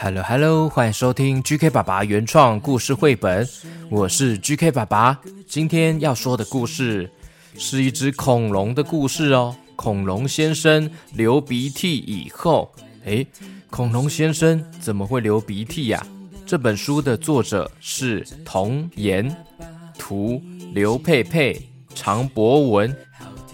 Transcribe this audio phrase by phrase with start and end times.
[0.00, 3.44] Hello Hello，欢迎收听 GK 爸爸原创故事绘本，
[3.90, 5.18] 我是 GK 爸爸。
[5.44, 7.10] 今天要说的故事
[7.56, 9.56] 是一只恐龙的故事哦。
[9.74, 12.72] 恐龙先生流鼻涕以后，
[13.06, 13.26] 诶，
[13.70, 16.06] 恐龙先生怎么会流鼻涕呀？
[16.46, 19.34] 这本书的作者是童言，
[19.98, 20.40] 图
[20.72, 21.60] 刘佩佩、
[21.92, 22.96] 常博文，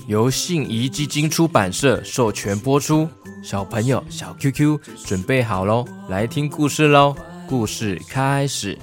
[0.06, 3.08] 由信宜基金出版社授权播出。
[3.42, 7.14] 小朋友，小 QQ 准备好喽，来听故事喽！
[7.48, 8.78] 故事开始。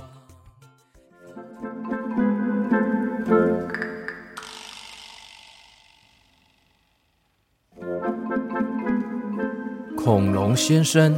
[9.95, 11.16] 恐龙先生，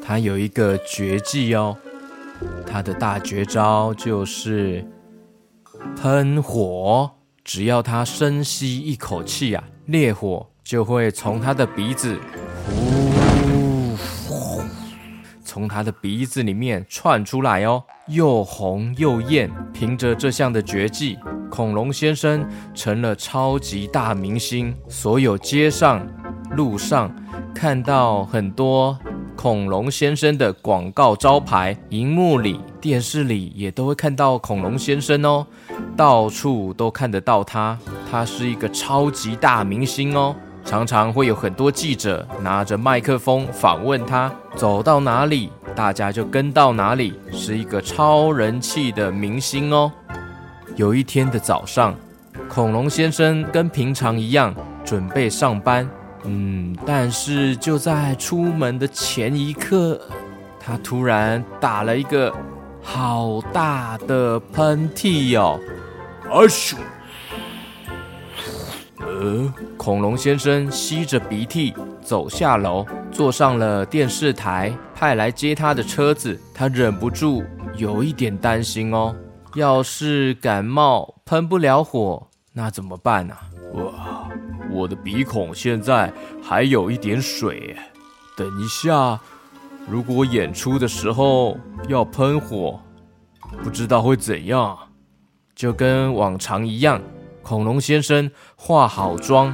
[0.00, 1.76] 他有一个绝技哦，
[2.64, 4.86] 他的大绝招就是
[5.96, 7.17] 喷火。
[7.48, 12.20] 只要他深吸一口气啊，烈火就会从他的鼻子。
[13.96, 14.60] 呼，
[15.42, 19.50] 从他的鼻子里面窜出来哦，又红又艳。
[19.72, 21.18] 凭着这项的绝技，
[21.50, 24.76] 恐龙先生成了超级大明星。
[24.86, 26.06] 所有街上、
[26.50, 27.10] 路上
[27.54, 28.98] 看到很多
[29.40, 35.46] 恐龙先生的广告招牌，荧幕里、电视里也都会看到恐龙先生哦，
[35.96, 37.78] 到处都看得到他。
[38.10, 40.34] 他是一个超级大明星哦。
[40.64, 49.92] 常常会有很多记者拿着麦克风访问他，走到哪里，大家就跟到哪里，是一个超人气的明星哦。
[50.74, 51.94] 有一天的早上，
[52.48, 54.52] 恐龙先生跟平常一样
[54.84, 55.88] 准备上班，
[56.24, 60.00] 嗯，但是就在出门的前一刻，
[60.58, 62.34] 他突然打了一个
[62.82, 65.58] 好大的喷嚏哟！
[66.24, 66.76] 啊咻！
[68.98, 76.38] 呃，恐龙先生吸着鼻涕走下楼，坐上了电视台派来接他的车子。
[76.52, 77.42] 他忍不住
[77.76, 79.14] 有一点担心哦，
[79.54, 83.34] 要是感冒喷不了火，那怎么办呢？
[83.34, 83.47] 哇，
[84.78, 87.76] 我的鼻孔现在还有一点水，
[88.36, 89.18] 等一下，
[89.88, 91.58] 如果演出的时候
[91.88, 92.80] 要喷火，
[93.64, 94.78] 不知道会怎样。
[95.56, 97.00] 就跟往常一样。
[97.42, 99.52] 恐龙先生化好妆，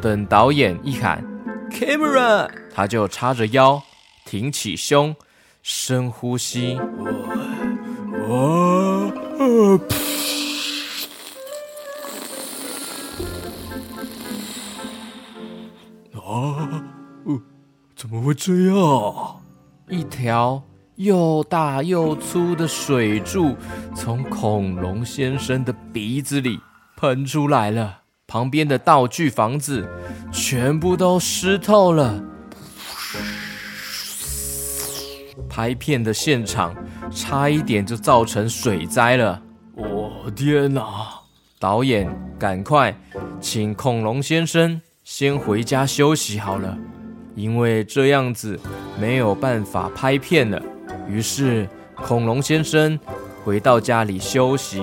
[0.00, 1.22] 等导演一喊
[1.70, 3.82] “camera”，他就叉着腰，
[4.24, 5.14] 挺起胸，
[5.62, 6.80] 深呼吸，
[18.40, 19.40] 这样？
[19.88, 20.62] 一条
[20.94, 23.56] 又大又粗的水柱
[23.96, 26.60] 从恐龙先生的鼻子里。
[26.96, 29.88] 喷出来了，旁边的道具房子
[30.32, 32.22] 全部都湿透了。
[35.48, 36.74] 拍片的现场
[37.10, 39.42] 差一点就造成水灾了。
[39.74, 40.84] 我天哪！
[41.58, 42.96] 导演，赶快
[43.40, 46.76] 请恐龙先生先回家休息好了，
[47.38, 48.58] 因为这样子
[49.00, 50.60] 没有办法拍片了。
[51.08, 52.98] 于是恐龙先生
[53.44, 54.82] 回到家里休息，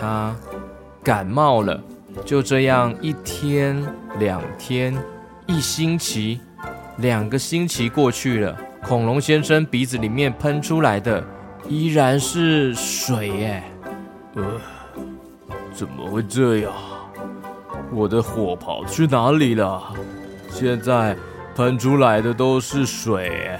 [0.00, 0.34] 他。
[1.02, 1.82] 感冒了，
[2.26, 3.82] 就这样一天、
[4.18, 4.94] 两天、
[5.46, 6.38] 一星期、
[6.98, 11.24] 两个星期过去了，恐龙先生鼻子里面喷出来的
[11.66, 13.62] 依然是水耶。
[14.34, 14.60] 呃，
[15.72, 16.70] 怎么会这样？
[17.90, 19.82] 我的火跑去哪里了？
[20.50, 21.16] 现在
[21.54, 23.58] 喷出来的都是水。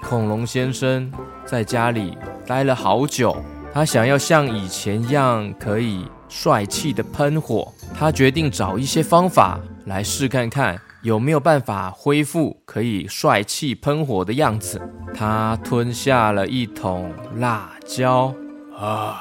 [0.00, 1.12] 恐龙先生
[1.44, 3.36] 在家里待了好久，
[3.72, 6.06] 他想要像以前一样可以。
[6.32, 14.80] 帅气的喷火，他决定找一些方法来试看看有没有办法恢复可以帅气喷火的样子。
[15.14, 18.34] 他吞下了一桶辣椒，
[18.74, 19.20] 啊，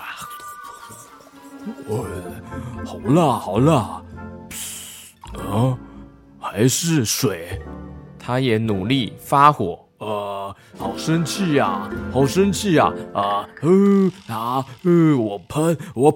[2.86, 4.02] 好辣，好辣！
[5.34, 5.78] 啊，
[6.40, 7.62] 还是水。
[8.32, 11.82] 他也努力发火，呃，好生气呀，
[12.14, 12.90] 好生气呀！
[13.14, 16.10] 啊，呃，啊，呃，我喷，我。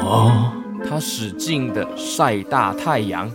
[0.00, 0.54] 啊！
[0.88, 3.30] 他使劲的晒大太阳，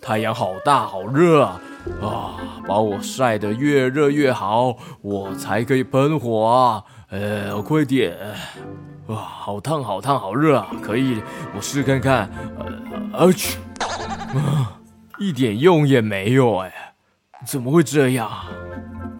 [0.00, 1.60] 太阳好大好热啊！
[2.00, 2.34] 啊，
[2.66, 6.82] 把我晒得越热越好，我才可以喷火啊！
[7.10, 8.16] 呃，快点！
[9.08, 10.68] 哇，好烫好烫好热啊！
[10.80, 11.20] 可以，
[11.54, 12.30] 我试看看。
[13.12, 13.58] 呃，去！
[14.34, 14.80] 啊，
[15.18, 16.72] 一点用也没有哎！
[17.46, 18.28] 怎么会这样？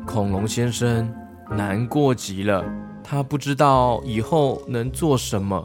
[0.04, 1.12] 恐龙先生
[1.50, 2.64] 难过极了，
[3.02, 5.64] 他不知道以后能做什么。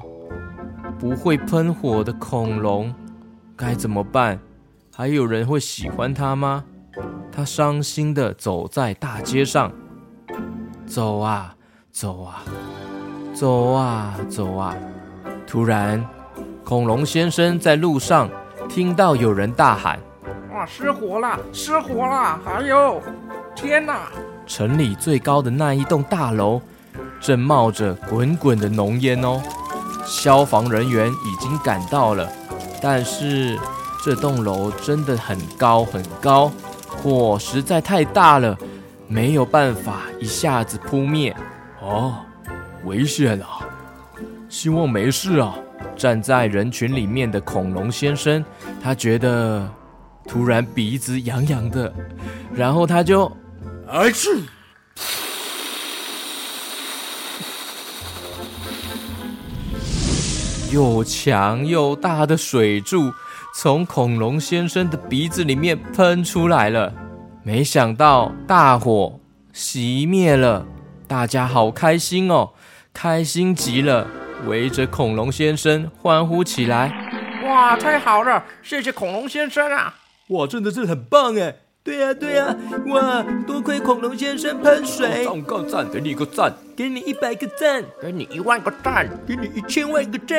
[0.99, 2.93] 不会喷火的恐龙
[3.55, 4.39] 该怎么办？
[4.93, 6.63] 还有人会喜欢他吗？
[7.31, 9.71] 他伤心的走在大街上，
[10.85, 11.55] 走啊
[11.91, 12.43] 走啊，
[13.33, 14.75] 走啊走啊。
[15.47, 16.05] 突然，
[16.63, 18.29] 恐龙先生在路上
[18.67, 19.97] 听到有人大喊
[20.59, 22.37] ：“哇，失火了，失火了！
[22.43, 23.01] 还有，
[23.55, 24.09] 天哪！
[24.45, 26.61] 城里最高的那一栋大楼
[27.21, 29.41] 正冒着滚滚的浓烟哦！
[30.05, 32.29] 消防人员已经赶到了，
[32.81, 33.57] 但是
[34.03, 36.51] 这栋楼真的很高很高。”
[37.01, 38.57] 火实在太大了，
[39.07, 41.33] 没有办法一下子扑灭。
[41.79, 42.15] 哦，
[42.83, 43.63] 危险啊！
[44.49, 45.55] 希望没事啊。
[45.95, 48.43] 站在人群里面的恐龙先生，
[48.81, 49.69] 他觉得
[50.27, 51.93] 突然鼻子痒痒的，
[52.53, 53.31] 然后他就，
[53.87, 54.29] 哎去！
[60.71, 63.11] 又强又大的水柱。
[63.55, 66.93] 从恐龙先生的鼻子里面喷出来了，
[67.43, 69.19] 没想到大火
[69.53, 70.65] 熄灭了，
[71.07, 72.51] 大家好开心哦，
[72.93, 74.07] 开心极了，
[74.45, 76.93] 围着恐龙先生欢呼起来。
[77.43, 79.95] 哇，太好了，谢谢恐龙先生啊！
[80.29, 81.55] 哇，真的是很棒哎！
[81.81, 82.55] 对呀对呀，
[82.87, 90.37] 哇，多亏恐龙先生喷水，赞个赞，给你一个赞，给你一百个赞，给你一万个赞，给你一千万个赞。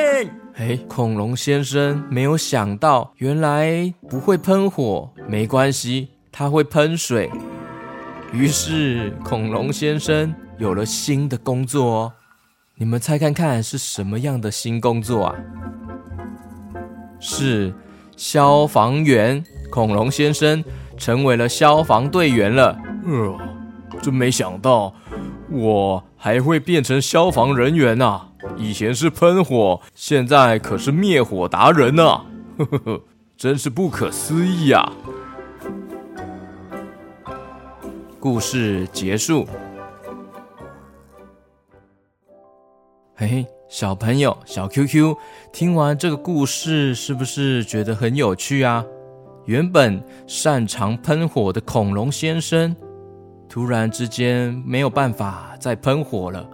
[0.53, 7.29] 哎，恐龙先生没有想到，原来不会喷火，没关系，他会喷水。
[8.31, 12.13] 于是，恐龙先生有了新的工作哦。
[12.75, 15.35] 你们猜看看是什么样的新工作啊？
[17.19, 17.73] 是
[18.15, 19.43] 消防员。
[19.71, 20.63] 恐龙先生
[20.97, 22.77] 成为了消防队员了。
[23.05, 23.39] 呃，
[24.01, 24.93] 真没想到，
[25.49, 28.27] 我还会变成消防人员呐！
[28.57, 32.03] 以前是喷火，现在可是灭火达人呢！
[32.57, 33.01] 呵呵呵，
[33.37, 34.91] 真是不可思议啊！
[38.19, 39.47] 故事结束。
[43.15, 45.15] 嘿嘿，小朋友，小 QQ，
[45.53, 48.83] 听完这个故事，是不是觉得很有趣啊？
[49.45, 52.75] 原本擅长喷火的恐龙先生，
[53.49, 56.47] 突然之间没有办法再喷火了。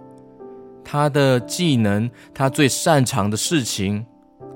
[0.84, 4.06] 他的技能，他最擅长的事情，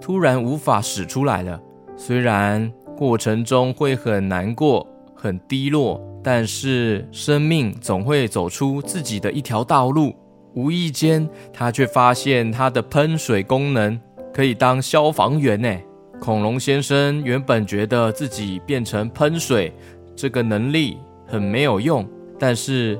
[0.00, 1.60] 突然无法使出来了。
[1.94, 10.14] 虽然过程中会很难过、很低落，但是生命总会走出自己的一条道路。
[10.54, 14.00] 无意间，他却发现他的喷水功能
[14.32, 15.78] 可以当消防员呢。
[16.22, 19.74] 恐龙先生原本觉得自己变成喷水
[20.14, 20.96] 这个能力
[21.26, 22.08] 很没有用，
[22.38, 22.96] 但是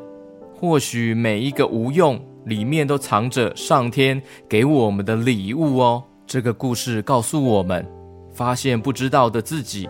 [0.52, 2.20] 或许每一个无用。
[2.46, 6.02] 里面都藏着上天给我们的礼物哦。
[6.26, 7.86] 这个故事告诉我们，
[8.32, 9.88] 发现不知道的自己，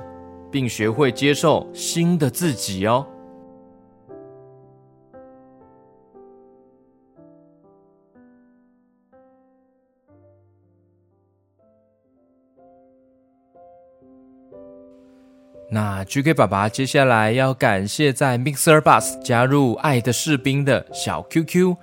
[0.51, 3.07] 并学会接受新的自己哦。
[16.05, 21.77] GK 爸爸接下来要感谢在 Mixer Bus 加入爱的士兵的小 QQ。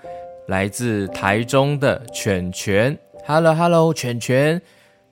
[0.48, 2.98] 来自台中的犬犬
[3.28, 4.60] ，Hello Hello，犬犬，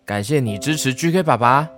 [0.04, 1.70] 感谢你支持 GK 爸爸。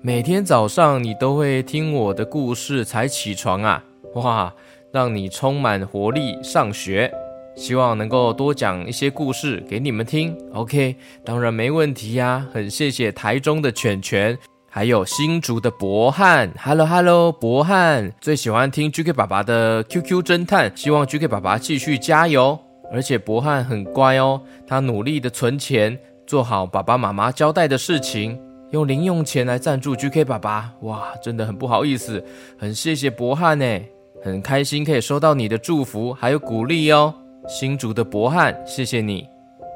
[0.00, 4.54] 每天早上你都会听我的故事才起床啊，哇，
[4.90, 7.12] 让你充满活力上学。
[7.56, 10.36] 希望能够多讲一些故事给你们听。
[10.52, 12.46] OK，当然没问题呀。
[12.52, 14.36] 很谢谢台中的犬犬，
[14.76, 22.58] 还有新竹的博汉，Hello Hello，博汉最喜欢听 GK 爸爸的 QQ 侦探，希望 GK 爸爸继续加油。
[22.92, 28.36] 而且博汉很乖哦，他努力的存钱，做好爸爸妈妈交代的事情，
[28.72, 30.72] 用零用钱来赞助 GK 爸爸。
[30.80, 32.24] 哇，真的很不好意思，
[32.58, 33.80] 很谢谢博汉呢，
[34.24, 37.14] 很开心可以收到你的祝福还有鼓励哦。
[37.46, 39.24] 新竹的博汉，谢谢你。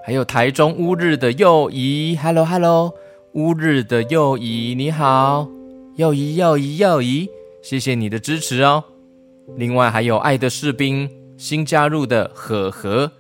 [0.04, 2.92] 还有台中乌日的幼仪，Hello Hello，
[3.34, 5.48] 乌日的右姨你好，
[5.96, 7.28] 右姨右姨右姨，
[7.62, 8.84] 谢谢你的支持哦。
[9.56, 11.08] 另外还有爱的士兵。
[11.36, 13.12] 新加入的呵呵，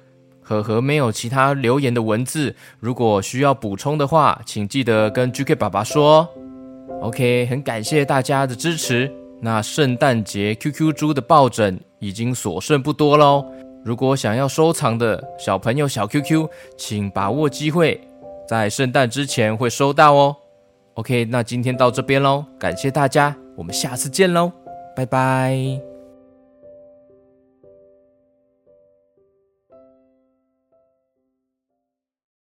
[0.42, 6.28] 呵呵没有其他留言的文字，如果需要补充的话，请记得跟 GK 爸爸说。
[7.00, 9.08] OK，很感谢大家的支持。
[9.40, 13.44] 那圣诞节 QQ 猪的抱枕已经所剩不多喽，
[13.84, 18.00] 如果想要收藏的小朋友小 QQ，请把握机会，
[18.48, 20.36] 在圣诞之前会收到哦。
[20.94, 24.50] OK，那今天到这边喽，感谢大家，我们下次见喽，
[24.96, 25.87] 拜拜。